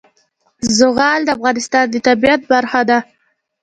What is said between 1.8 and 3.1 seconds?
د طبیعت برخه ده.